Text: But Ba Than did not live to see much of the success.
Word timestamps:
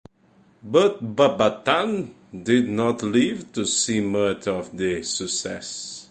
But 0.63 1.15
Ba 1.15 1.61
Than 1.63 2.15
did 2.33 2.67
not 2.67 3.03
live 3.03 3.51
to 3.53 3.67
see 3.67 3.99
much 4.01 4.47
of 4.47 4.75
the 4.75 5.03
success. 5.03 5.99